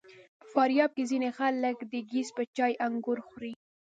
په 0.41 0.45
فاریاب 0.53 0.91
کې 0.95 1.03
ځینې 1.11 1.29
خلک 1.37 1.77
د 1.91 1.93
ګیځ 2.11 2.27
په 2.37 2.43
چای 2.55 2.73
انګور 2.85 3.19
خوري. 3.27 3.51